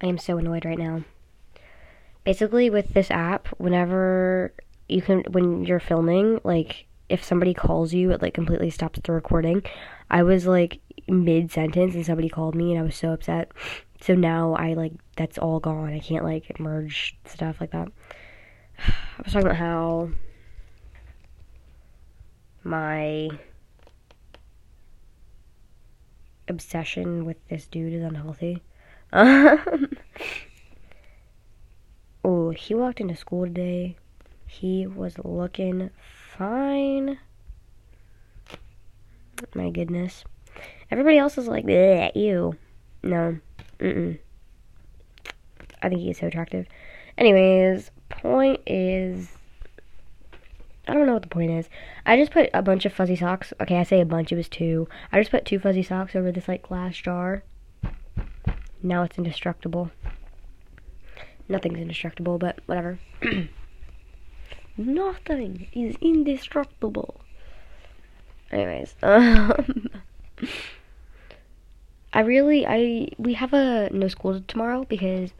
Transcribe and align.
I 0.00 0.06
am 0.06 0.18
so 0.18 0.38
annoyed 0.38 0.64
right 0.64 0.78
now. 0.78 1.04
Basically, 2.24 2.70
with 2.70 2.94
this 2.94 3.10
app, 3.10 3.48
whenever 3.58 4.54
you 4.88 5.02
can, 5.02 5.24
when 5.30 5.64
you're 5.64 5.80
filming, 5.80 6.40
like 6.44 6.86
if 7.08 7.22
somebody 7.22 7.54
calls 7.54 7.92
you, 7.92 8.10
it 8.10 8.22
like 8.22 8.34
completely 8.34 8.70
stops 8.70 9.00
the 9.02 9.12
recording. 9.12 9.62
I 10.10 10.22
was 10.22 10.46
like 10.46 10.80
mid 11.06 11.50
sentence 11.50 11.94
and 11.94 12.04
somebody 12.04 12.28
called 12.28 12.54
me 12.54 12.72
and 12.72 12.80
I 12.80 12.84
was 12.84 12.96
so 12.96 13.12
upset. 13.12 13.52
So 14.00 14.14
now 14.14 14.54
I 14.54 14.74
like 14.74 14.92
that's 15.16 15.38
all 15.38 15.60
gone. 15.60 15.92
I 15.92 15.98
can't 15.98 16.24
like 16.24 16.58
merge 16.58 17.16
stuff 17.26 17.60
like 17.60 17.72
that. 17.72 17.88
I 18.78 19.22
was 19.22 19.32
talking 19.32 19.46
about 19.46 19.56
how 19.56 20.10
my 22.62 23.28
obsession 26.48 27.24
with 27.24 27.36
this 27.48 27.66
dude 27.66 27.92
is 27.92 28.02
unhealthy. 28.02 28.62
Um, 29.16 29.90
oh, 32.24 32.50
he 32.50 32.74
walked 32.74 33.00
into 33.00 33.14
school 33.14 33.44
today. 33.44 33.96
He 34.44 34.88
was 34.88 35.14
looking 35.22 35.90
fine. 36.36 37.18
My 39.54 39.70
goodness. 39.70 40.24
Everybody 40.90 41.18
else 41.18 41.38
is 41.38 41.46
like, 41.46 41.64
ew. 41.64 42.56
No. 43.04 43.38
Mm-mm. 43.78 44.18
I 45.80 45.88
think 45.88 46.00
he's 46.00 46.18
so 46.18 46.26
attractive. 46.26 46.66
Anyways, 47.16 47.92
point 48.08 48.62
is 48.66 49.28
I 50.88 50.92
don't 50.92 51.06
know 51.06 51.14
what 51.14 51.22
the 51.22 51.28
point 51.28 51.52
is. 51.52 51.68
I 52.04 52.16
just 52.16 52.32
put 52.32 52.50
a 52.52 52.62
bunch 52.62 52.84
of 52.84 52.92
fuzzy 52.92 53.16
socks. 53.16 53.52
Okay, 53.60 53.76
I 53.76 53.84
say 53.84 54.00
a 54.00 54.04
bunch, 54.04 54.32
it 54.32 54.36
was 54.36 54.48
two. 54.48 54.88
I 55.12 55.20
just 55.20 55.30
put 55.30 55.44
two 55.44 55.60
fuzzy 55.60 55.84
socks 55.84 56.16
over 56.16 56.32
this 56.32 56.48
like 56.48 56.62
glass 56.62 56.96
jar. 56.96 57.44
Now 58.84 59.02
it's 59.02 59.16
indestructible. 59.16 59.90
Nothing's 61.48 61.78
indestructible, 61.78 62.36
but 62.36 62.58
whatever. 62.66 62.98
Nothing 64.76 65.68
is 65.72 65.96
indestructible. 66.02 67.22
Anyways, 68.52 68.94
um 69.02 69.88
I 72.12 72.20
really, 72.20 72.66
I 72.66 73.08
we 73.16 73.32
have 73.34 73.54
a 73.54 73.88
no 73.90 74.06
school 74.08 74.40
tomorrow 74.46 74.84
because 74.84 75.32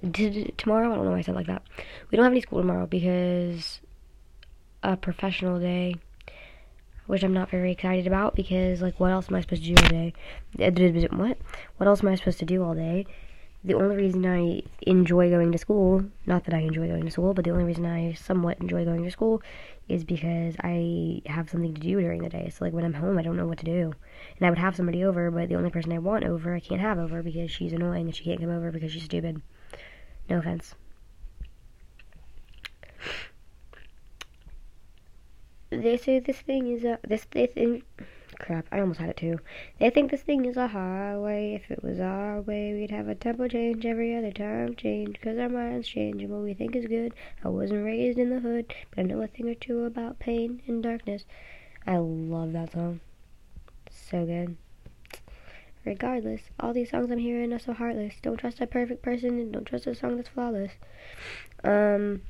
tomorrow 0.56 0.90
I 0.90 0.96
don't 0.96 1.04
know 1.04 1.10
why 1.10 1.18
I 1.18 1.22
said 1.22 1.34
like 1.34 1.46
that. 1.46 1.62
We 2.10 2.16
don't 2.16 2.24
have 2.24 2.32
any 2.32 2.40
school 2.40 2.60
tomorrow 2.60 2.86
because 2.86 3.80
a 4.82 4.96
professional 4.96 5.60
day, 5.60 5.96
which 7.06 7.22
I'm 7.22 7.34
not 7.34 7.50
very 7.50 7.72
excited 7.72 8.06
about 8.06 8.34
because 8.34 8.80
like 8.80 8.98
what 8.98 9.12
else 9.12 9.28
am 9.28 9.36
I 9.36 9.42
supposed 9.42 9.64
to 9.64 9.74
do 9.74 9.84
all 9.84 9.90
day? 9.90 10.14
What? 11.12 11.38
What 11.76 11.86
else 11.86 12.02
am 12.02 12.08
I 12.08 12.14
supposed 12.14 12.38
to 12.38 12.46
do 12.46 12.64
all 12.64 12.74
day? 12.74 13.06
The 13.66 13.72
only 13.74 13.96
reason 13.96 14.26
I 14.26 14.62
enjoy 14.82 15.30
going 15.30 15.50
to 15.52 15.56
school, 15.56 16.04
not 16.26 16.44
that 16.44 16.52
I 16.52 16.58
enjoy 16.58 16.86
going 16.86 17.06
to 17.06 17.10
school, 17.10 17.32
but 17.32 17.46
the 17.46 17.50
only 17.50 17.64
reason 17.64 17.86
I 17.86 18.12
somewhat 18.12 18.58
enjoy 18.60 18.84
going 18.84 19.02
to 19.04 19.10
school 19.10 19.40
is 19.88 20.04
because 20.04 20.54
I 20.60 21.22
have 21.24 21.48
something 21.48 21.72
to 21.72 21.80
do 21.80 21.98
during 21.98 22.22
the 22.22 22.28
day. 22.28 22.50
So 22.50 22.66
like 22.66 22.74
when 22.74 22.84
I'm 22.84 22.92
home, 22.92 23.16
I 23.16 23.22
don't 23.22 23.38
know 23.38 23.46
what 23.46 23.58
to 23.58 23.64
do. 23.64 23.94
And 24.36 24.46
I 24.46 24.50
would 24.50 24.58
have 24.58 24.76
somebody 24.76 25.02
over, 25.02 25.30
but 25.30 25.48
the 25.48 25.54
only 25.54 25.70
person 25.70 25.92
I 25.92 25.98
want 25.98 26.24
over, 26.24 26.54
I 26.54 26.60
can't 26.60 26.80
have 26.82 26.98
over 26.98 27.22
because 27.22 27.50
she's 27.50 27.72
annoying 27.72 28.06
and 28.06 28.14
she 28.14 28.24
can't 28.24 28.40
come 28.40 28.50
over 28.50 28.70
because 28.70 28.92
she's 28.92 29.04
stupid. 29.04 29.40
No 30.28 30.38
offense. 30.38 30.74
They 35.70 35.96
say 35.96 36.20
this 36.20 36.40
thing 36.40 36.68
is 36.68 36.84
a 36.84 36.98
this 37.02 37.26
they 37.30 37.46
think 37.46 37.84
crap. 38.38 38.66
I 38.72 38.80
almost 38.80 39.00
had 39.00 39.10
it 39.10 39.16
too. 39.16 39.38
They 39.78 39.90
think 39.90 40.10
this 40.10 40.22
thing 40.22 40.44
is 40.44 40.56
a 40.56 40.68
highway. 40.68 41.54
If 41.54 41.70
it 41.70 41.82
was 41.82 42.00
our 42.00 42.40
way, 42.40 42.72
we'd 42.74 42.90
have 42.90 43.08
a 43.08 43.14
tempo 43.14 43.48
change 43.48 43.84
every 43.84 44.16
other 44.16 44.32
time 44.32 44.74
change. 44.76 45.20
Cause 45.20 45.38
our 45.38 45.48
minds 45.48 45.88
change 45.88 46.22
and 46.22 46.30
what 46.30 46.42
we 46.42 46.54
think 46.54 46.76
is 46.76 46.86
good. 46.86 47.14
I 47.44 47.48
wasn't 47.48 47.84
raised 47.84 48.18
in 48.18 48.30
the 48.30 48.40
hood, 48.40 48.72
but 48.90 49.00
I 49.00 49.02
know 49.02 49.22
a 49.22 49.26
thing 49.26 49.48
or 49.48 49.54
two 49.54 49.84
about 49.84 50.18
pain 50.18 50.62
and 50.66 50.82
darkness. 50.82 51.24
I 51.86 51.96
love 51.96 52.52
that 52.52 52.72
song. 52.72 53.00
So 53.90 54.24
good. 54.24 54.56
Regardless, 55.84 56.42
all 56.58 56.72
these 56.72 56.90
songs 56.90 57.10
I'm 57.10 57.18
hearing 57.18 57.52
are 57.52 57.58
so 57.58 57.74
heartless. 57.74 58.14
Don't 58.22 58.38
trust 58.38 58.60
a 58.60 58.66
perfect 58.66 59.02
person 59.02 59.38
and 59.38 59.52
don't 59.52 59.66
trust 59.66 59.86
a 59.86 59.94
song 59.94 60.16
that's 60.16 60.30
flawless. 60.30 60.72
Um, 61.62 62.22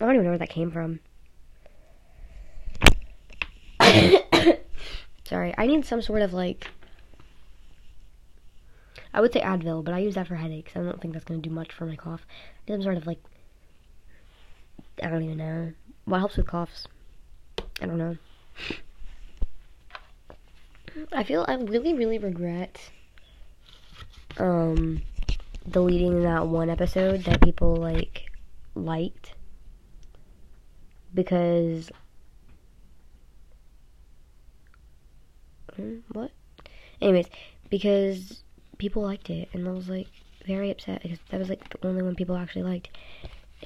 I 0.00 0.06
don't 0.06 0.14
even 0.14 0.24
know 0.24 0.30
where 0.30 0.38
that 0.38 0.50
came 0.50 0.70
from. 0.70 1.00
Sorry, 5.30 5.54
I 5.56 5.68
need 5.68 5.86
some 5.86 6.02
sort 6.02 6.22
of 6.22 6.32
like. 6.32 6.66
I 9.14 9.20
would 9.20 9.32
say 9.32 9.40
Advil, 9.40 9.84
but 9.84 9.94
I 9.94 9.98
use 10.00 10.16
that 10.16 10.26
for 10.26 10.34
headaches. 10.34 10.72
I 10.74 10.80
don't 10.80 11.00
think 11.00 11.14
that's 11.14 11.24
going 11.24 11.40
to 11.40 11.48
do 11.48 11.54
much 11.54 11.72
for 11.72 11.86
my 11.86 11.94
cough. 11.94 12.26
Some 12.66 12.82
sort 12.82 12.96
of 12.96 13.06
like. 13.06 13.20
I 15.00 15.08
don't 15.08 15.22
even 15.22 15.36
know. 15.36 15.72
What 16.04 16.18
helps 16.18 16.36
with 16.36 16.48
coughs? 16.48 16.88
I 17.80 17.86
don't 17.86 17.98
know. 17.98 18.16
I 21.12 21.22
feel 21.22 21.44
I 21.46 21.54
really, 21.54 21.94
really 21.94 22.18
regret 22.18 22.90
um 24.38 25.02
deleting 25.68 26.24
that 26.24 26.48
one 26.48 26.70
episode 26.70 27.22
that 27.24 27.40
people 27.40 27.76
like 27.76 28.32
liked 28.74 29.34
because 31.14 31.92
hmm, 35.80 35.98
what? 36.12 36.30
Anyways, 37.00 37.26
because 37.70 38.42
people 38.78 39.02
liked 39.02 39.30
it 39.30 39.48
and 39.52 39.66
I 39.68 39.72
was 39.72 39.88
like 39.88 40.08
very 40.46 40.70
upset 40.70 41.02
because 41.02 41.18
that 41.30 41.38
was 41.38 41.48
like 41.48 41.68
the 41.80 41.88
only 41.88 42.02
one 42.02 42.14
people 42.14 42.36
actually 42.36 42.62
liked. 42.62 42.88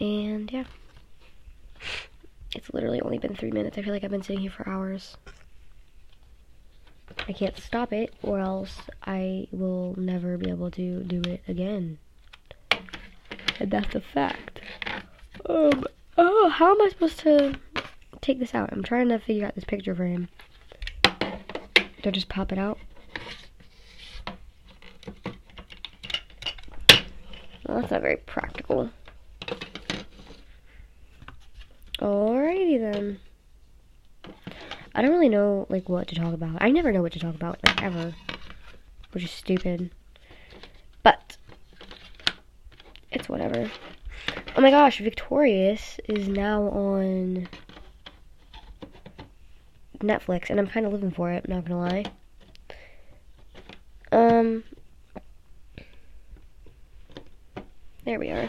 And 0.01 0.51
yeah. 0.51 0.65
It's 2.55 2.73
literally 2.73 3.01
only 3.01 3.19
been 3.19 3.35
three 3.35 3.51
minutes. 3.51 3.77
I 3.77 3.83
feel 3.83 3.93
like 3.93 4.05
I've 4.05 4.11
been 4.11 4.23
sitting 4.23 4.43
here 4.43 4.51
for 4.51 4.69
hours. 4.69 5.17
I 7.29 7.33
can't 7.33 7.57
stop 7.59 7.93
it 7.93 8.15
or 8.23 8.39
else 8.39 8.79
I 9.05 9.49
will 9.51 9.95
never 9.97 10.37
be 10.37 10.51
able 10.51 10.71
to 10.73 11.03
do 11.03 11.21
it 11.31 11.43
again. 11.49 11.99
And 13.61 13.71
that's 13.71 13.95
a 13.95 14.01
fact. 14.01 14.61
Um, 15.47 15.85
oh, 16.17 16.49
how 16.49 16.73
am 16.73 16.83
I 16.83 16.89
supposed 16.89 17.19
to 17.21 17.55
take 18.21 18.39
this 18.39 18.55
out? 18.55 18.73
I'm 18.73 18.83
trying 18.83 19.09
to 19.09 19.19
figure 19.19 19.47
out 19.47 19.55
this 19.55 19.65
picture 19.65 19.95
frame. 19.95 20.29
I 22.07 22.11
just 22.11 22.29
pop 22.29 22.53
it 22.53 22.59
out? 22.59 22.79
Well, 27.67 27.81
that's 27.81 27.91
not 27.91 28.03
very 28.03 28.17
practical. 28.17 28.91
Alrighty 31.99 32.79
then. 32.79 33.21
I 34.95 35.03
don't 35.03 35.11
really 35.11 35.29
know 35.29 35.67
like 35.71 35.89
what 35.89 36.09
to 36.09 36.15
talk 36.15 36.35
about. 36.35 36.59
I 36.61 36.71
never 36.71 36.93
know 36.93 37.03
what 37.03 37.13
to 37.13 37.19
talk 37.19 37.35
about 37.35 37.59
like 37.67 37.83
ever, 37.83 38.15
which 39.13 39.25
is 39.25 39.31
stupid. 39.31 39.91
But 41.03 41.37
it's 43.11 43.29
whatever. 43.29 43.71
Oh 44.57 44.61
my 44.61 44.71
gosh, 44.71 44.99
Victorious 45.01 45.99
is 46.09 46.29
now 46.29 46.65
on 46.65 47.49
Netflix, 50.05 50.51
and 50.51 50.59
I'm 50.59 50.67
kind 50.67 50.87
of 50.87 50.93
living 50.93 51.11
for 51.11 51.31
it. 51.31 51.49
Not 51.49 51.65
gonna 51.65 51.81
lie. 51.81 52.05
Um, 54.13 54.65
there 58.05 58.19
we 58.19 58.31
are. 58.31 58.49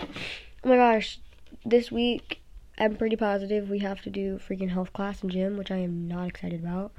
Oh 0.63 0.69
my 0.69 0.75
gosh, 0.75 1.19
this 1.65 1.91
week 1.91 2.41
I'm 2.77 2.97
pretty 2.97 3.15
positive 3.15 3.69
we 3.69 3.79
have 3.79 4.01
to 4.01 4.09
do 4.09 4.37
freaking 4.37 4.69
health 4.69 4.91
class 4.93 5.21
and 5.21 5.31
gym, 5.31 5.57
which 5.57 5.71
I 5.71 5.77
am 5.77 6.07
not 6.07 6.27
excited 6.27 6.61
about. 6.61 6.91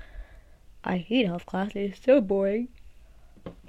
I 0.82 0.98
hate 0.98 1.26
health 1.26 1.46
class. 1.46 1.72
It 1.74 1.92
is 1.92 1.98
so 2.02 2.20
boring. 2.20 2.68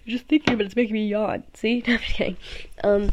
Just 0.06 0.28
thinking 0.28 0.54
about 0.54 0.68
it's 0.68 0.76
making 0.76 0.94
me 0.94 1.08
yawn. 1.08 1.44
See? 1.54 1.84
No, 1.88 1.94
I'm 1.94 2.00
just 2.00 2.14
kidding. 2.14 2.38
Um, 2.84 3.12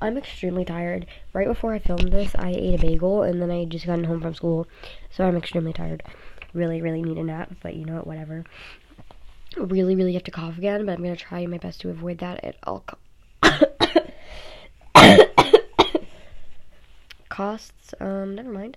I'm 0.00 0.16
extremely 0.16 0.64
tired. 0.64 1.06
Right 1.32 1.48
before 1.48 1.74
I 1.74 1.80
filmed 1.80 2.12
this, 2.12 2.34
I 2.38 2.50
ate 2.50 2.78
a 2.78 2.78
bagel, 2.78 3.24
and 3.24 3.42
then 3.42 3.50
I 3.50 3.64
just 3.64 3.86
gotten 3.86 4.04
home 4.04 4.20
from 4.20 4.34
school, 4.34 4.68
so 5.10 5.24
I'm 5.24 5.36
extremely 5.36 5.72
tired. 5.72 6.04
Really, 6.58 6.82
really 6.82 7.02
need 7.02 7.18
a 7.18 7.22
nap, 7.22 7.52
but 7.62 7.76
you 7.76 7.84
know 7.84 7.94
what? 7.94 8.06
Whatever. 8.08 8.44
Really, 9.56 9.94
really 9.94 10.14
have 10.14 10.24
to 10.24 10.32
cough 10.32 10.58
again, 10.58 10.84
but 10.84 10.92
I'm 10.92 11.02
gonna 11.02 11.14
try 11.14 11.46
my 11.46 11.58
best 11.58 11.80
to 11.82 11.90
avoid 11.90 12.18
that 12.18 12.42
at 12.44 12.56
all 12.64 12.84
costs. 12.84 13.04
costs. 17.28 17.94
Um, 18.00 18.34
never 18.34 18.50
mind. 18.50 18.76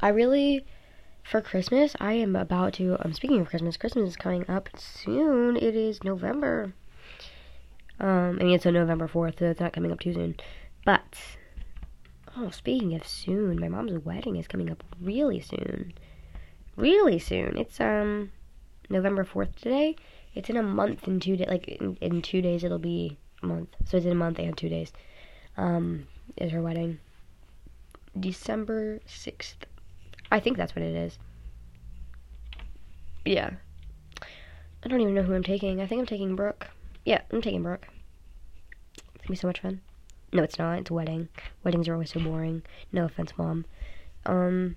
I 0.00 0.08
really, 0.08 0.64
for 1.22 1.42
Christmas, 1.42 1.94
I 2.00 2.14
am 2.14 2.34
about 2.34 2.72
to. 2.74 2.94
I'm 2.94 3.08
um, 3.08 3.12
speaking 3.12 3.40
of 3.40 3.48
Christmas. 3.48 3.76
Christmas 3.76 4.08
is 4.08 4.16
coming 4.16 4.48
up 4.48 4.70
soon. 4.78 5.56
It 5.56 5.76
is 5.76 6.02
November. 6.02 6.72
Um, 8.00 8.38
I 8.40 8.44
mean 8.44 8.54
it's 8.54 8.64
on 8.64 8.72
November 8.72 9.08
fourth, 9.08 9.38
so 9.38 9.50
it's 9.50 9.60
not 9.60 9.74
coming 9.74 9.92
up 9.92 10.00
too 10.00 10.14
soon. 10.14 10.36
But 10.86 11.18
oh, 12.36 12.50
speaking 12.50 12.94
of 12.94 13.06
soon, 13.06 13.58
my 13.58 13.68
mom's 13.68 14.04
wedding 14.04 14.36
is 14.36 14.46
coming 14.46 14.70
up 14.70 14.84
really 15.00 15.40
soon. 15.40 15.94
Really 16.76 17.18
soon. 17.18 17.56
It's 17.56 17.80
um 17.80 18.32
November 18.90 19.24
fourth 19.24 19.56
today. 19.56 19.96
It's 20.34 20.50
in 20.50 20.56
a 20.56 20.62
month 20.62 21.06
and 21.06 21.20
two 21.20 21.36
days. 21.36 21.48
Like 21.48 21.68
in, 21.68 21.96
in 22.00 22.22
two 22.22 22.42
days, 22.42 22.62
it'll 22.62 22.78
be 22.78 23.16
a 23.42 23.46
month. 23.46 23.70
So 23.86 23.96
it's 23.96 24.06
in 24.06 24.12
a 24.12 24.16
month 24.16 24.38
and 24.38 24.56
two 24.56 24.68
days. 24.68 24.92
Um, 25.56 26.06
is 26.36 26.52
her 26.52 26.60
wedding. 26.60 26.98
December 28.18 29.00
6th. 29.06 29.54
I 30.30 30.40
think 30.40 30.56
that's 30.56 30.74
what 30.74 30.82
it 30.82 30.94
is. 30.94 31.18
Yeah. 33.24 33.50
I 34.84 34.88
don't 34.88 35.00
even 35.00 35.14
know 35.14 35.22
who 35.22 35.34
I'm 35.34 35.42
taking. 35.42 35.80
I 35.80 35.86
think 35.86 36.00
I'm 36.00 36.06
taking 36.06 36.36
Brooke. 36.36 36.68
Yeah, 37.04 37.22
I'm 37.32 37.42
taking 37.42 37.62
Brooke. 37.62 37.88
It's 38.94 39.22
gonna 39.22 39.30
be 39.30 39.36
so 39.36 39.46
much 39.46 39.60
fun. 39.60 39.80
No, 40.32 40.42
it's 40.42 40.58
not. 40.58 40.80
It's 40.80 40.90
a 40.90 40.94
wedding. 40.94 41.28
Weddings 41.62 41.88
are 41.88 41.92
always 41.94 42.10
so 42.10 42.20
boring. 42.20 42.62
No 42.92 43.04
offense, 43.04 43.32
mom. 43.38 43.64
Um. 44.24 44.76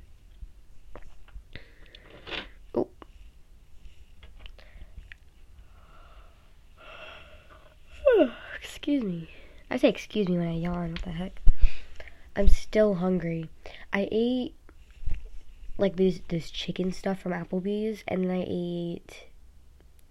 Oh. 2.75 2.87
excuse 8.61 9.03
me. 9.03 9.29
I 9.71 9.77
say 9.77 9.89
excuse 9.89 10.27
me 10.27 10.37
when 10.37 10.47
I 10.47 10.55
yawn. 10.55 10.91
What 10.91 11.01
the 11.01 11.11
heck? 11.11 11.41
I'm 12.35 12.47
still 12.47 12.95
hungry. 12.95 13.49
I 13.91 14.07
ate 14.11 14.55
like 15.77 15.95
this 15.95 16.21
this 16.27 16.51
chicken 16.51 16.91
stuff 16.91 17.19
from 17.19 17.31
Applebee's, 17.31 18.03
and 18.07 18.23
then 18.23 18.31
I 18.31 18.45
ate. 18.47 19.25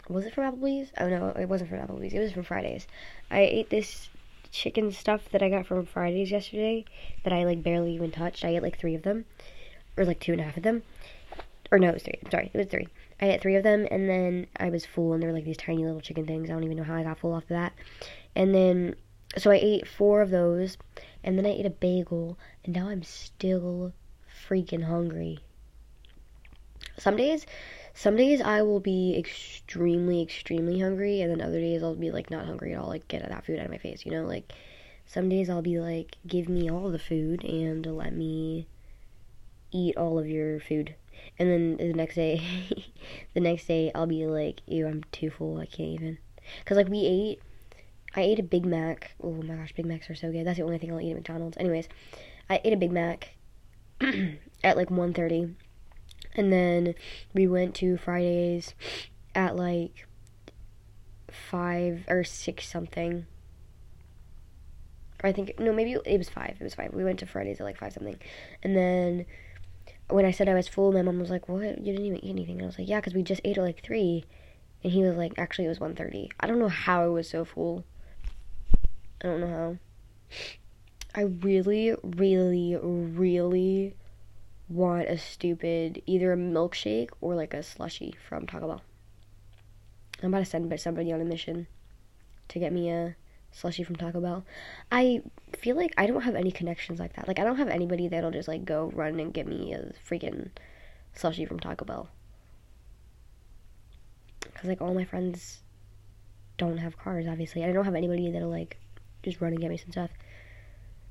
Was 0.08 0.24
it 0.24 0.34
from 0.34 0.44
Applebee's? 0.44 0.90
Oh 0.98 1.08
no, 1.08 1.28
it 1.28 1.48
wasn't 1.48 1.70
from 1.70 1.78
Applebee's. 1.78 2.12
It 2.12 2.18
was 2.18 2.32
from 2.32 2.42
Fridays. 2.42 2.86
I 3.30 3.40
ate 3.40 3.70
this 3.70 4.08
chicken 4.50 4.92
stuff 4.92 5.28
that 5.30 5.42
I 5.42 5.48
got 5.48 5.66
from 5.66 5.84
Fridays 5.86 6.30
yesterday 6.30 6.84
that 7.24 7.32
I 7.32 7.44
like 7.44 7.62
barely 7.62 7.94
even 7.94 8.10
touched. 8.10 8.44
I 8.44 8.48
ate 8.48 8.62
like 8.62 8.78
three 8.78 8.94
of 8.94 9.02
them, 9.02 9.24
or 9.96 10.04
like 10.04 10.20
two 10.20 10.32
and 10.32 10.40
a 10.40 10.44
half 10.44 10.56
of 10.56 10.62
them, 10.62 10.82
or 11.70 11.78
no, 11.78 11.88
it 11.90 11.94
was 11.94 12.02
three. 12.02 12.18
I'm 12.24 12.30
sorry, 12.30 12.50
it 12.52 12.58
was 12.58 12.66
three. 12.66 12.88
I 13.20 13.30
ate 13.30 13.40
three 13.42 13.56
of 13.56 13.64
them, 13.64 13.86
and 13.90 14.08
then 14.08 14.46
I 14.56 14.70
was 14.70 14.86
full, 14.86 15.12
and 15.12 15.22
they 15.22 15.26
were 15.26 15.32
like 15.32 15.44
these 15.44 15.56
tiny 15.56 15.84
little 15.84 16.00
chicken 16.00 16.26
things. 16.26 16.48
I 16.48 16.52
don't 16.52 16.64
even 16.64 16.76
know 16.76 16.84
how 16.84 16.94
I 16.94 17.02
got 17.02 17.18
full 17.18 17.34
off 17.34 17.44
of 17.44 17.48
that. 17.48 17.72
And 18.36 18.54
then, 18.54 18.94
so 19.36 19.50
I 19.50 19.58
ate 19.60 19.88
four 19.88 20.22
of 20.22 20.30
those, 20.30 20.78
and 21.24 21.36
then 21.36 21.44
I 21.44 21.50
ate 21.50 21.66
a 21.66 21.70
bagel, 21.70 22.38
and 22.64 22.74
now 22.74 22.88
I'm 22.88 23.02
still 23.02 23.92
freaking 24.48 24.84
hungry. 24.84 25.40
Some 26.96 27.16
days, 27.16 27.44
some 27.98 28.14
days 28.14 28.40
I 28.40 28.62
will 28.62 28.78
be 28.78 29.16
extremely, 29.18 30.22
extremely 30.22 30.78
hungry, 30.78 31.20
and 31.20 31.32
then 31.32 31.40
other 31.40 31.58
days 31.58 31.82
I'll 31.82 31.96
be 31.96 32.12
like 32.12 32.30
not 32.30 32.46
hungry 32.46 32.72
at 32.72 32.78
all, 32.78 32.86
like 32.86 33.08
get 33.08 33.28
that 33.28 33.44
food 33.44 33.58
out 33.58 33.64
of 33.64 33.72
my 33.72 33.78
face, 33.78 34.06
you 34.06 34.12
know? 34.12 34.22
Like 34.22 34.52
some 35.04 35.28
days 35.28 35.50
I'll 35.50 35.62
be 35.62 35.80
like, 35.80 36.14
give 36.24 36.48
me 36.48 36.70
all 36.70 36.92
the 36.92 37.00
food 37.00 37.42
and 37.42 37.84
let 37.84 38.12
me 38.12 38.68
eat 39.72 39.96
all 39.96 40.16
of 40.16 40.28
your 40.28 40.60
food. 40.60 40.94
And 41.40 41.50
then 41.50 41.76
the 41.76 41.92
next 41.92 42.14
day, 42.14 42.40
the 43.34 43.40
next 43.40 43.66
day 43.66 43.90
I'll 43.96 44.06
be 44.06 44.26
like, 44.26 44.60
ew, 44.66 44.86
I'm 44.86 45.02
too 45.10 45.30
full, 45.30 45.58
I 45.58 45.66
can't 45.66 46.00
even. 46.00 46.18
Cause 46.66 46.76
like 46.76 46.88
we 46.88 47.00
ate, 47.00 47.42
I 48.14 48.20
ate 48.20 48.38
a 48.38 48.44
Big 48.44 48.64
Mac. 48.64 49.10
Oh 49.20 49.32
my 49.32 49.56
gosh, 49.56 49.72
Big 49.72 49.86
Macs 49.86 50.08
are 50.08 50.14
so 50.14 50.30
good. 50.30 50.46
That's 50.46 50.58
the 50.58 50.64
only 50.64 50.78
thing 50.78 50.92
I'll 50.92 51.00
eat 51.00 51.10
at 51.10 51.16
McDonald's. 51.16 51.56
Anyways, 51.56 51.88
I 52.48 52.60
ate 52.62 52.72
a 52.72 52.76
Big 52.76 52.92
Mac 52.92 53.34
at 54.00 54.76
like 54.76 54.88
1.30 54.88 55.56
and 56.34 56.52
then 56.52 56.94
we 57.34 57.46
went 57.46 57.74
to 57.76 57.96
Fridays 57.96 58.74
at 59.34 59.56
like 59.56 60.06
five 61.30 62.04
or 62.08 62.24
six 62.24 62.68
something. 62.68 63.26
I 65.22 65.32
think 65.32 65.58
no, 65.58 65.72
maybe 65.72 65.92
it 66.04 66.18
was 66.18 66.28
five. 66.28 66.56
It 66.60 66.64
was 66.64 66.74
five. 66.74 66.92
We 66.92 67.04
went 67.04 67.18
to 67.20 67.26
Fridays 67.26 67.60
at 67.60 67.64
like 67.64 67.78
five 67.78 67.92
something, 67.92 68.18
and 68.62 68.76
then 68.76 69.26
when 70.10 70.24
I 70.24 70.30
said 70.30 70.48
I 70.48 70.54
was 70.54 70.68
full, 70.68 70.92
my 70.92 71.02
mom 71.02 71.18
was 71.18 71.30
like, 71.30 71.48
"What? 71.48 71.78
You 71.78 71.92
didn't 71.92 72.06
even 72.06 72.24
eat 72.24 72.30
anything?" 72.30 72.56
And 72.56 72.62
I 72.62 72.66
was 72.66 72.78
like, 72.78 72.88
"Yeah, 72.88 73.00
because 73.00 73.14
we 73.14 73.22
just 73.22 73.40
ate 73.44 73.58
at 73.58 73.64
like 73.64 73.82
three. 73.82 74.24
And 74.84 74.92
he 74.92 75.02
was 75.02 75.16
like, 75.16 75.32
"Actually, 75.38 75.64
it 75.64 75.68
was 75.68 75.80
1.30. 75.80 76.30
I 76.38 76.46
don't 76.46 76.60
know 76.60 76.68
how 76.68 77.02
I 77.02 77.08
was 77.08 77.28
so 77.28 77.44
full. 77.44 77.84
I 79.20 79.26
don't 79.26 79.40
know 79.40 79.48
how. 79.48 79.76
I 81.14 81.22
really, 81.22 81.94
really, 82.02 82.76
really 82.76 83.94
want 84.68 85.08
a 85.08 85.16
stupid 85.16 86.02
either 86.06 86.32
a 86.32 86.36
milkshake 86.36 87.10
or 87.20 87.34
like 87.34 87.54
a 87.54 87.62
slushy 87.62 88.14
from 88.28 88.46
Taco 88.46 88.68
Bell. 88.68 88.82
I'm 90.22 90.28
about 90.28 90.40
to 90.40 90.44
send 90.44 90.80
somebody 90.80 91.12
on 91.12 91.20
a 91.20 91.24
mission 91.24 91.66
to 92.48 92.58
get 92.58 92.72
me 92.72 92.90
a 92.90 93.16
slushy 93.50 93.82
from 93.82 93.96
Taco 93.96 94.20
Bell. 94.20 94.44
I 94.92 95.22
feel 95.56 95.76
like 95.76 95.94
I 95.96 96.06
don't 96.06 96.22
have 96.22 96.34
any 96.34 96.50
connections 96.50 96.98
like 96.98 97.14
that. 97.14 97.28
Like 97.28 97.38
I 97.38 97.44
don't 97.44 97.56
have 97.56 97.68
anybody 97.68 98.08
that'll 98.08 98.30
just 98.30 98.48
like 98.48 98.64
go 98.64 98.90
run 98.94 99.18
and 99.20 99.32
get 99.32 99.46
me 99.46 99.72
a 99.72 99.92
freaking 100.08 100.50
slushy 101.14 101.44
from 101.44 101.60
Taco 101.60 101.84
Bell. 101.84 102.08
Cuz 104.54 104.68
like 104.68 104.80
all 104.80 104.94
my 104.94 105.04
friends 105.04 105.60
don't 106.58 106.78
have 106.78 106.98
cars 106.98 107.26
obviously. 107.26 107.64
I 107.64 107.72
don't 107.72 107.84
have 107.84 107.94
anybody 107.94 108.30
that'll 108.30 108.50
like 108.50 108.78
just 109.22 109.40
run 109.40 109.52
and 109.52 109.60
get 109.60 109.70
me 109.70 109.76
some 109.76 109.92
stuff. 109.92 110.10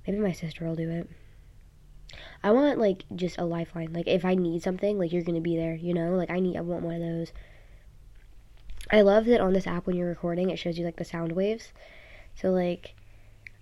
Maybe 0.06 0.20
my 0.20 0.32
sister 0.32 0.66
will 0.66 0.76
do 0.76 0.90
it. 0.90 1.10
I 2.44 2.52
want 2.52 2.80
like 2.80 3.04
just 3.16 3.38
a 3.38 3.46
lifeline. 3.46 3.94
Like 3.94 4.08
if 4.08 4.24
I 4.26 4.36
need 4.36 4.62
something, 4.64 4.98
like 4.98 5.12
you're 5.12 5.24
gonna 5.24 5.42
be 5.42 5.58
there. 5.58 5.76
You 5.76 5.94
know, 5.94 6.12
like 6.16 6.30
I 6.30 6.40
need. 6.40 6.58
I 6.58 6.62
want 6.62 6.84
one 6.84 6.96
of 6.96 7.02
those. 7.02 7.32
I 8.92 9.02
love 9.02 9.26
that 9.26 9.42
on 9.42 9.54
this 9.54 9.68
app 9.68 9.86
when 9.86 9.96
you're 9.96 10.08
recording, 10.08 10.50
it 10.50 10.60
shows 10.60 10.78
you 10.78 10.86
like 10.86 10.96
the 10.96 11.06
sound 11.06 11.34
waves. 11.34 11.74
So 12.36 12.52
like, 12.52 12.96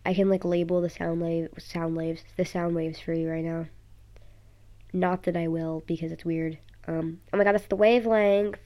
I 0.05 0.13
can 0.13 0.29
like 0.29 0.45
label 0.45 0.81
the 0.81 0.89
sound 0.89 1.21
wave 1.21 1.49
sound 1.57 1.95
waves 1.95 2.23
the 2.37 2.45
sound 2.45 2.75
waves 2.75 2.99
for 2.99 3.13
you 3.13 3.29
right 3.29 3.43
now. 3.43 3.65
Not 4.93 5.23
that 5.23 5.35
I 5.35 5.47
will 5.47 5.83
because 5.87 6.11
it's 6.11 6.25
weird. 6.25 6.57
Um, 6.87 7.21
oh 7.33 7.37
my 7.37 7.43
god, 7.43 7.55
it's 7.55 7.67
the 7.67 7.75
wavelength. 7.75 8.59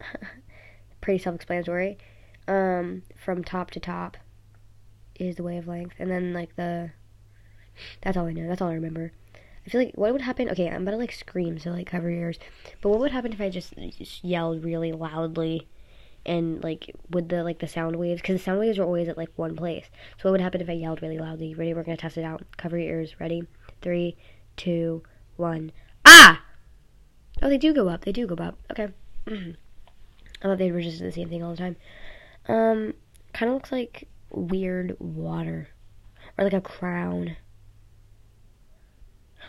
Pretty 1.00 1.18
self-explanatory. 1.22 1.98
Um, 2.46 3.02
from 3.16 3.42
top 3.44 3.70
to 3.72 3.80
top 3.80 4.16
is 5.18 5.36
the 5.36 5.42
wavelength, 5.42 5.94
and 5.98 6.10
then 6.10 6.32
like 6.32 6.54
the 6.56 6.90
that's 8.02 8.16
all 8.16 8.26
I 8.26 8.32
know. 8.32 8.48
That's 8.48 8.60
all 8.60 8.68
I 8.68 8.74
remember. 8.74 9.12
I 9.68 9.70
feel 9.70 9.82
like 9.82 9.92
what 9.96 10.12
would 10.12 10.22
happen? 10.22 10.48
Okay, 10.48 10.66
I'm 10.66 10.80
about 10.80 10.92
to 10.92 10.96
like 10.96 11.12
scream, 11.12 11.58
so 11.58 11.68
like 11.72 11.88
cover 11.88 12.08
your 12.08 12.20
ears. 12.22 12.38
But 12.80 12.88
what 12.88 13.00
would 13.00 13.10
happen 13.10 13.34
if 13.34 13.40
I 13.40 13.50
just, 13.50 13.74
just 13.98 14.24
yelled 14.24 14.64
really 14.64 14.92
loudly, 14.92 15.68
and 16.24 16.64
like 16.64 16.96
with 17.10 17.28
the 17.28 17.44
like 17.44 17.58
the 17.58 17.68
sound 17.68 17.96
waves? 17.96 18.22
Because 18.22 18.36
the 18.36 18.42
sound 18.42 18.60
waves 18.60 18.78
are 18.78 18.84
always 18.84 19.08
at 19.08 19.18
like 19.18 19.28
one 19.36 19.54
place. 19.56 19.84
So 20.16 20.22
what 20.22 20.30
would 20.30 20.40
happen 20.40 20.62
if 20.62 20.70
I 20.70 20.72
yelled 20.72 21.02
really 21.02 21.18
loudly? 21.18 21.54
Ready? 21.54 21.74
We're 21.74 21.82
gonna 21.82 21.98
test 21.98 22.16
it 22.16 22.24
out. 22.24 22.44
Cover 22.56 22.78
your 22.78 22.88
ears. 22.88 23.20
Ready? 23.20 23.42
Three, 23.82 24.16
two, 24.56 25.02
one. 25.36 25.70
Ah! 26.06 26.42
Oh, 27.42 27.50
they 27.50 27.58
do 27.58 27.74
go 27.74 27.90
up. 27.90 28.06
They 28.06 28.12
do 28.12 28.26
go 28.26 28.42
up. 28.42 28.58
Okay. 28.70 28.88
I 29.26 29.54
thought 30.40 30.56
they 30.56 30.72
were 30.72 30.80
just 30.80 31.00
the 31.00 31.12
same 31.12 31.28
thing 31.28 31.42
all 31.42 31.50
the 31.50 31.58
time. 31.58 31.76
Um, 32.48 32.94
kind 33.34 33.50
of 33.50 33.54
looks 33.54 33.70
like 33.70 34.08
weird 34.30 34.96
water, 34.98 35.68
or 36.38 36.44
like 36.44 36.54
a 36.54 36.62
crown 36.62 37.36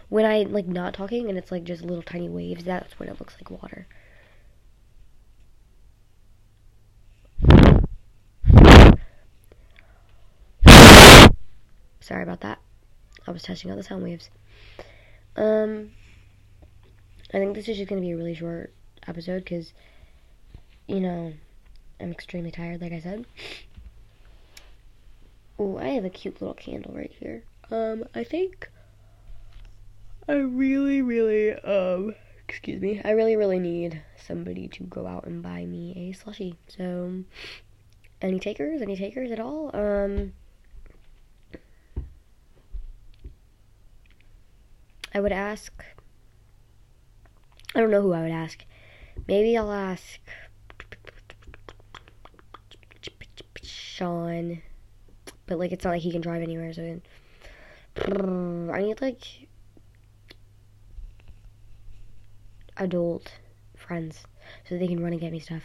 when 0.09 0.25
I 0.25 0.41
like 0.43 0.67
not 0.67 0.93
talking 0.93 1.29
and 1.29 1.37
it's 1.37 1.51
like 1.51 1.63
just 1.63 1.83
little 1.83 2.03
tiny 2.03 2.29
waves, 2.29 2.63
that's 2.63 2.99
when 2.99 3.09
it 3.09 3.19
looks 3.19 3.35
like 3.35 3.51
water. 3.51 3.87
Sorry 12.01 12.23
about 12.23 12.41
that. 12.41 12.57
I 13.27 13.31
was 13.31 13.43
testing 13.43 13.69
out 13.69 13.77
the 13.77 13.83
sound 13.83 14.03
waves. 14.03 14.31
Um, 15.35 15.91
I 17.31 17.37
think 17.37 17.53
this 17.55 17.67
is 17.67 17.77
just 17.77 17.87
gonna 17.87 18.01
be 18.01 18.11
a 18.11 18.17
really 18.17 18.33
short 18.33 18.73
episode 19.07 19.43
because, 19.43 19.73
you 20.87 20.99
know, 20.99 21.33
I'm 21.99 22.11
extremely 22.11 22.49
tired, 22.49 22.81
like 22.81 22.93
I 22.93 22.99
said. 22.99 23.25
Oh, 25.59 25.77
I 25.77 25.89
have 25.89 26.05
a 26.05 26.09
cute 26.09 26.41
little 26.41 26.55
candle 26.55 26.93
right 26.95 27.11
here. 27.19 27.43
Um, 27.69 28.05
I 28.15 28.23
think 28.23 28.71
I 30.29 30.33
really, 30.33 31.01
really, 31.01 31.53
um, 31.53 32.13
excuse 32.47 32.79
me, 32.79 33.01
I 33.03 33.11
really, 33.11 33.35
really 33.35 33.57
need 33.57 33.99
somebody 34.27 34.67
to 34.67 34.83
go 34.83 35.07
out 35.07 35.25
and 35.25 35.41
buy 35.41 35.65
me 35.65 36.13
a 36.13 36.15
slushie. 36.15 36.55
So, 36.67 37.23
any 38.21 38.39
takers? 38.39 38.83
Any 38.83 38.95
takers 38.95 39.31
at 39.31 39.39
all? 39.39 39.71
Um, 39.73 40.33
I 45.15 45.19
would 45.19 45.31
ask. 45.31 45.73
I 47.73 47.79
don't 47.79 47.89
know 47.89 48.03
who 48.03 48.13
I 48.13 48.21
would 48.21 48.31
ask. 48.31 48.63
Maybe 49.27 49.57
I'll 49.57 49.71
ask 49.71 50.19
Sean, 53.63 54.61
but 55.47 55.57
like 55.57 55.71
it's 55.71 55.83
not 55.83 55.91
like 55.91 56.03
he 56.03 56.11
can 56.11 56.21
drive 56.21 56.43
anywhere. 56.43 56.71
So 56.71 57.01
I 58.71 58.81
need 58.81 59.01
like 59.01 59.48
adult 62.79 63.31
friends 63.75 64.23
so 64.67 64.77
they 64.77 64.87
can 64.87 65.01
run 65.01 65.11
and 65.11 65.21
get 65.21 65.31
me 65.31 65.39
stuff. 65.39 65.63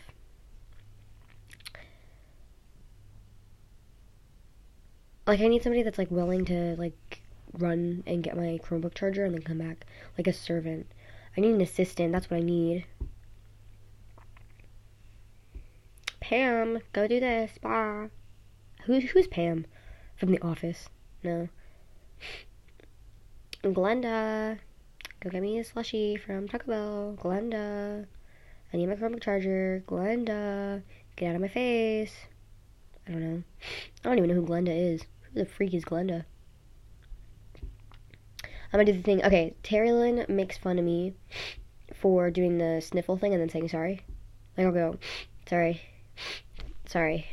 Like 5.26 5.40
I 5.40 5.49
need 5.49 5.62
somebody 5.62 5.83
that's 5.83 5.97
like 5.97 6.11
willing 6.11 6.44
to 6.47 6.76
like 6.76 7.23
run 7.59 8.02
and 8.06 8.23
get 8.23 8.37
my 8.37 8.61
Chromebook 8.62 8.94
charger 8.94 9.25
and 9.25 9.35
then 9.35 9.42
come 9.42 9.59
back 9.59 9.87
like 10.18 10.26
a 10.26 10.33
servant. 10.33 10.87
I 11.37 11.40
need 11.40 11.54
an 11.54 11.61
assistant. 11.61 12.12
That's 12.12 12.30
what 12.30 12.38
I 12.38 12.40
need. 12.40 12.85
Pam, 16.21 16.80
go 16.92 17.06
do 17.06 17.21
this. 17.21 17.52
Bye. 17.61 18.09
Who, 18.85 19.00
who's 19.00 19.26
Pam? 19.26 19.66
From 20.16 20.30
The 20.30 20.40
Office? 20.40 20.88
No. 21.23 21.49
Glenda, 23.62 24.59
go 25.25 25.31
get 25.31 25.40
me 25.40 25.59
a 25.59 25.64
slushie 25.64 26.21
from 26.21 26.47
Taco 26.47 26.66
Bell. 26.66 27.19
Glenda, 27.19 28.04
I 28.71 28.76
need 28.76 28.88
my 28.88 28.95
Chromebook 28.95 29.23
charger. 29.23 29.83
Glenda, 29.87 30.83
get 31.16 31.31
out 31.31 31.37
of 31.37 31.40
my 31.40 31.49
face. 31.49 32.12
I 33.09 33.12
don't 33.12 33.23
know. 33.23 33.43
I 34.04 34.09
don't 34.09 34.19
even 34.19 34.28
know 34.28 34.35
who 34.35 34.47
Glenda 34.47 34.69
is. 34.69 35.02
Who 35.23 35.40
the 35.40 35.47
freak 35.47 35.73
is 35.73 35.85
Glenda? 35.87 36.26
I'm 38.43 38.81
gonna 38.81 38.85
do 38.85 38.93
the 38.93 39.02
thing. 39.02 39.25
Okay, 39.25 39.54
Terry 39.62 39.93
Lynn 39.93 40.26
makes 40.28 40.59
fun 40.59 40.78
of 40.78 40.85
me 40.85 41.14
for 41.95 42.31
doing 42.31 42.59
the 42.59 42.83
sniffle 42.83 43.16
thing 43.16 43.33
and 43.33 43.40
then 43.40 43.49
saying 43.49 43.71
sorry. 43.71 44.02
Like 44.59 44.66
I'll 44.66 44.73
go, 44.73 44.99
sorry, 45.49 45.81
sorry, 46.85 47.26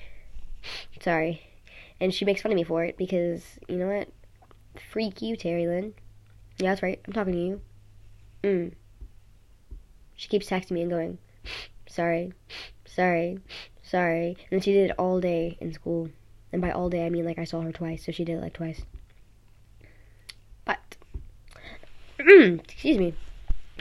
sorry, 1.01 1.41
and 1.99 2.13
she 2.13 2.23
makes 2.23 2.41
fun 2.41 2.53
of 2.53 2.55
me 2.55 2.63
for 2.63 2.85
it 2.85 2.95
because 2.95 3.43
you 3.67 3.75
know 3.75 3.87
what? 3.87 4.07
Freak 4.91 5.21
you, 5.21 5.35
Terry 5.35 5.67
Lynn. 5.67 5.93
Yeah, 6.57 6.69
that's 6.69 6.83
right. 6.83 7.01
I'm 7.05 7.11
talking 7.11 7.33
to 7.33 7.39
you. 7.39 7.61
Mm. 8.43 8.73
She 10.15 10.27
keeps 10.27 10.49
texting 10.49 10.71
me 10.71 10.81
and 10.81 10.91
going, 10.91 11.17
sorry, 11.87 12.33
sorry, 12.85 13.39
sorry. 13.83 14.37
And 14.51 14.63
she 14.63 14.73
did 14.73 14.89
it 14.91 14.95
all 14.97 15.19
day 15.19 15.57
in 15.59 15.73
school. 15.73 16.09
And 16.51 16.61
by 16.61 16.71
all 16.71 16.89
day, 16.89 17.05
I 17.05 17.09
mean 17.09 17.25
like 17.25 17.39
I 17.39 17.43
saw 17.45 17.61
her 17.61 17.71
twice, 17.71 18.05
so 18.05 18.11
she 18.11 18.23
did 18.23 18.37
it 18.37 18.41
like 18.41 18.53
twice. 18.53 18.81
But, 20.65 20.97
excuse 22.19 22.97
me. 22.97 23.13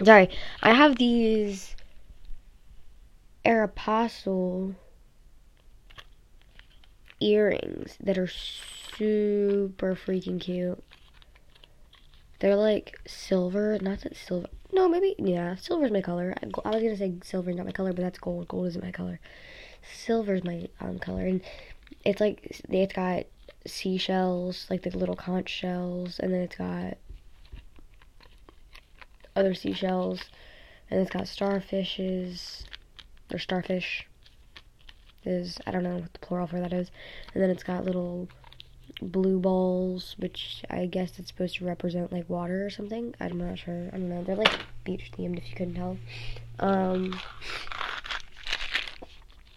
Sorry. 0.02 0.30
I 0.62 0.72
have 0.72 0.96
these 0.96 1.74
Aeropostale 3.44 4.74
earrings 7.20 7.96
that 8.00 8.18
are 8.18 8.28
super 8.28 9.94
freaking 9.94 10.40
cute. 10.40 10.82
They're 12.40 12.56
like 12.56 12.98
silver, 13.06 13.78
not 13.80 14.00
that 14.00 14.16
silver. 14.16 14.48
No, 14.72 14.88
maybe 14.88 15.14
yeah, 15.18 15.56
silver's 15.56 15.90
my 15.90 16.00
color. 16.00 16.34
I, 16.42 16.46
I 16.64 16.70
was 16.70 16.82
gonna 16.82 16.96
say 16.96 17.14
silver's 17.22 17.56
not 17.56 17.66
my 17.66 17.72
color, 17.72 17.92
but 17.92 18.02
that's 18.02 18.18
gold. 18.18 18.48
Gold 18.48 18.68
isn't 18.68 18.84
my 18.84 18.90
color. 18.90 19.20
Silver's 19.94 20.42
my 20.42 20.68
um 20.80 20.98
color, 20.98 21.26
and 21.26 21.42
it's 22.04 22.20
like 22.20 22.62
it's 22.70 22.94
got 22.94 23.24
seashells, 23.66 24.66
like 24.70 24.82
the 24.82 24.90
little 24.96 25.16
conch 25.16 25.50
shells, 25.50 26.18
and 26.18 26.32
then 26.32 26.40
it's 26.40 26.56
got 26.56 26.96
other 29.36 29.54
seashells, 29.54 30.22
and 30.90 31.00
it's 31.00 31.10
got 31.10 31.24
starfishes 31.24 32.64
or 33.30 33.38
starfish. 33.38 34.06
Is 35.26 35.58
I 35.66 35.72
don't 35.72 35.82
know 35.82 35.98
what 35.98 36.14
the 36.14 36.18
plural 36.20 36.46
for 36.46 36.58
that 36.58 36.72
is, 36.72 36.90
and 37.34 37.42
then 37.42 37.50
it's 37.50 37.62
got 37.62 37.84
little 37.84 38.28
blue 39.00 39.38
balls, 39.38 40.14
which 40.18 40.62
I 40.70 40.86
guess 40.86 41.18
it's 41.18 41.28
supposed 41.28 41.56
to 41.56 41.64
represent 41.64 42.12
like 42.12 42.28
water 42.28 42.64
or 42.64 42.70
something. 42.70 43.14
I'm 43.20 43.38
not 43.38 43.58
sure. 43.58 43.88
I 43.92 43.96
don't 43.96 44.08
know. 44.08 44.24
They're 44.24 44.36
like 44.36 44.52
beach 44.84 45.10
themed, 45.16 45.38
if 45.38 45.48
you 45.50 45.56
couldn't 45.56 45.74
tell. 45.74 45.96
Um, 46.58 47.18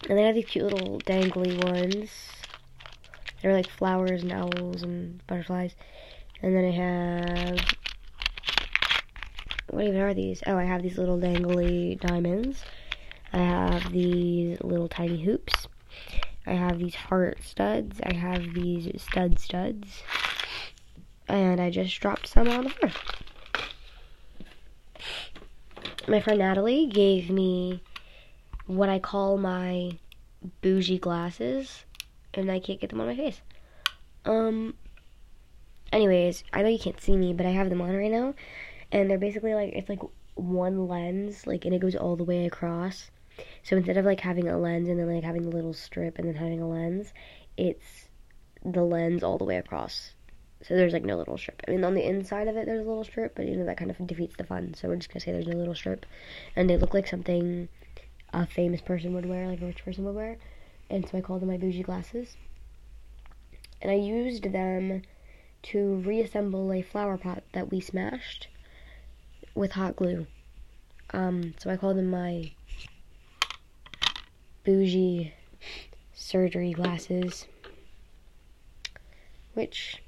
and 0.10 0.18
they 0.18 0.24
have 0.24 0.36
these 0.36 0.46
cute 0.46 0.66
little 0.66 1.00
dangly 1.00 1.64
ones. 1.64 2.10
They're 3.42 3.54
like 3.54 3.70
flowers 3.70 4.24
and 4.24 4.32
owls 4.32 4.84
and 4.84 5.26
butterflies. 5.28 5.76
And 6.42 6.56
then 6.56 6.66
I 6.66 6.72
have 6.72 7.60
what 9.74 9.86
even 9.86 10.02
are 10.02 10.14
these? 10.14 10.44
Oh, 10.46 10.56
I 10.56 10.66
have 10.66 10.84
these 10.84 10.98
little 10.98 11.18
dangly 11.18 12.00
diamonds. 12.00 12.64
I 13.32 13.38
have 13.40 13.92
these 13.92 14.62
little 14.62 14.88
tiny 14.88 15.24
hoops. 15.24 15.68
I 16.46 16.54
have 16.54 16.80
these 16.80 16.96
heart 16.96 17.40
studs. 17.44 18.00
I 18.04 18.14
have 18.14 18.54
these 18.54 18.90
stud 19.02 19.40
studs. 19.40 20.04
And 21.28 21.62
I 21.62 21.70
just 21.70 22.00
dropped 22.00 22.28
some 22.28 22.48
on 22.50 22.66
the 22.66 22.70
floor. 22.70 22.92
My 26.08 26.20
friend 26.20 26.40
Natalie 26.40 26.88
gave 26.88 27.30
me 27.30 27.82
what 28.66 28.90
I 28.90 29.00
call 29.00 29.38
my 29.38 29.98
bougie 30.62 31.00
glasses. 31.00 31.86
And 32.34 32.52
I 32.52 32.60
can't 32.60 32.80
get 32.80 32.90
them 32.90 33.00
on 33.00 33.08
my 33.08 33.16
face. 33.16 33.42
Um, 34.26 34.74
anyways, 35.92 36.44
I 36.52 36.62
know 36.62 36.70
you 36.70 36.80
can't 36.80 37.00
see 37.00 37.16
me, 37.16 37.34
but 37.34 37.46
I 37.46 37.52
have 37.52 37.70
them 37.70 37.82
on 37.82 37.96
right 37.96 38.12
now 38.12 38.34
and 38.94 39.10
they're 39.10 39.18
basically 39.18 39.56
like 39.56 39.74
it's 39.74 39.90
like 39.90 40.00
one 40.36 40.88
lens, 40.88 41.46
like 41.46 41.66
and 41.66 41.74
it 41.74 41.80
goes 41.80 41.96
all 41.96 42.16
the 42.16 42.24
way 42.24 42.46
across. 42.46 43.10
So 43.64 43.78
instead 43.78 43.98
of 43.98 44.06
like 44.06 44.20
having 44.20 44.48
a 44.48 44.58
lens 44.58 44.90
and 44.90 45.00
then 45.00 45.14
like 45.14 45.24
having 45.24 45.46
a 45.46 45.50
little 45.50 45.74
strip 45.74 46.18
and 46.20 46.28
then 46.28 46.36
having 46.36 46.62
a 46.62 46.68
lens, 46.68 47.14
it's 47.58 48.10
the 48.64 48.84
lens 48.84 49.24
all 49.24 49.38
the 49.38 49.46
way 49.46 49.58
across. 49.58 50.14
So 50.62 50.76
there's 50.76 50.94
like 50.94 51.04
no 51.04 51.18
little 51.18 51.38
strip. 51.38 51.62
I 51.68 51.72
mean, 51.72 51.84
on 51.84 51.94
the 51.94 52.08
inside 52.08 52.48
of 52.48 52.56
it, 52.56 52.66
there's 52.66 52.86
a 52.86 52.88
little 52.88 53.04
strip, 53.04 53.36
but 53.36 53.46
you 53.46 53.58
know 53.58 53.66
that 53.66 53.78
kind 53.78 53.92
of 53.92 54.08
defeats 54.08 54.36
the 54.38 54.46
fun. 54.46 54.74
So 54.74 54.88
we're 54.88 54.96
just 54.96 55.10
gonna 55.10 55.20
say 55.20 55.32
there's 55.32 55.48
a 55.48 55.52
little 55.52 55.76
strip, 55.76 56.06
and 56.56 56.70
they 56.70 56.78
look 56.78 56.94
like 56.94 57.08
something 57.08 57.68
a 58.34 58.48
famous 58.48 58.82
person 58.82 59.14
would 59.14 59.26
wear, 59.26 59.48
like 59.48 59.62
a 59.62 59.66
rich 59.66 59.84
person 59.84 60.06
would 60.06 60.16
wear. 60.16 60.38
And 60.90 61.08
so 61.08 61.18
I 61.18 61.22
called 61.22 61.42
them 61.42 61.50
my 61.50 61.58
bougie 61.58 61.84
glasses. 61.84 62.36
And 63.82 63.92
I 63.92 63.96
used 63.96 64.52
them 64.52 65.02
to 65.64 65.96
reassemble 65.96 66.72
a 66.72 66.82
flower 66.82 67.18
pot 67.18 67.44
that 67.54 67.72
we 67.72 67.80
smashed 67.80 68.48
with 69.56 69.74
hot 69.74 69.96
glue. 69.96 70.28
Um, 71.12 71.54
so 71.58 71.70
I 71.70 71.78
called 71.78 71.98
them 71.98 72.10
my 72.10 72.52
bougie 74.64 75.34
surgery 76.14 76.72
glasses, 76.72 77.46
which 79.54 80.02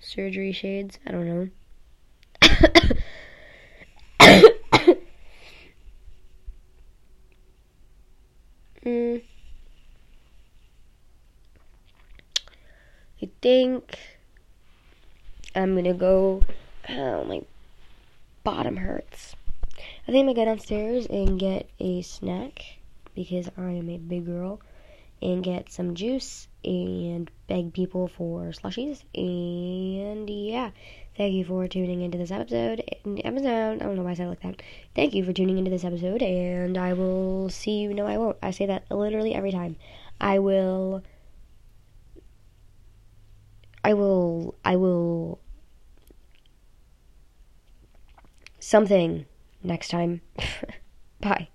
surgery 0.00 0.52
shades, 0.52 0.98
I 1.06 1.10
don't 1.12 1.26
know. 1.26 1.48
mm. 8.84 9.22
I 13.22 13.28
think 13.42 13.98
I'm 15.54 15.74
gonna 15.74 15.94
go. 15.94 16.42
Oh, 16.88 17.24
my 17.24 17.42
bottom 18.42 18.76
hurts. 18.78 19.36
I 20.10 20.12
think 20.12 20.22
I'm 20.22 20.34
gonna 20.34 20.44
go 20.44 20.50
downstairs 20.50 21.06
and 21.06 21.38
get 21.38 21.70
a 21.78 22.02
snack 22.02 22.64
because 23.14 23.48
I 23.56 23.70
am 23.70 23.88
a 23.88 23.96
big 23.96 24.26
girl 24.26 24.60
and 25.22 25.40
get 25.40 25.70
some 25.70 25.94
juice 25.94 26.48
and 26.64 27.30
beg 27.46 27.72
people 27.72 28.08
for 28.08 28.46
slushies. 28.46 29.04
And 29.14 30.28
yeah, 30.28 30.72
thank 31.16 31.32
you 31.32 31.44
for 31.44 31.68
tuning 31.68 32.00
into 32.00 32.18
this 32.18 32.32
episode. 32.32 32.82
Episode, 33.04 33.80
I 33.80 33.84
don't 33.84 33.94
know 33.94 34.02
why 34.02 34.10
I 34.10 34.14
said 34.14 34.26
like 34.26 34.42
that. 34.42 34.60
Thank 34.96 35.14
you 35.14 35.24
for 35.24 35.32
tuning 35.32 35.58
into 35.58 35.70
this 35.70 35.84
episode, 35.84 36.22
and 36.22 36.76
I 36.76 36.92
will 36.92 37.48
see 37.48 37.78
you. 37.78 37.94
No, 37.94 38.04
I 38.08 38.18
won't. 38.18 38.36
I 38.42 38.50
say 38.50 38.66
that 38.66 38.90
literally 38.90 39.32
every 39.32 39.52
time. 39.52 39.76
I 40.20 40.40
will 40.40 41.04
I 43.84 43.94
will, 43.94 44.56
I 44.64 44.74
will, 44.74 45.38
something 48.58 49.26
next 49.62 49.88
time. 49.88 50.20
Bye. 51.20 51.48